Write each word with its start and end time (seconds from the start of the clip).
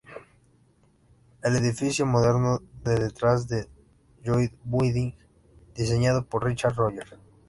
El 1.43 1.57
edificio 1.57 2.07
moderno 2.07 2.59
de 2.83 2.95
detrás, 2.95 3.45
el 3.51 3.67
Lloyd's 4.23 4.55
Building, 4.63 5.11
diseñado 5.75 6.25
por 6.25 6.43
Richard 6.43 6.73
Rogers. 6.73 7.13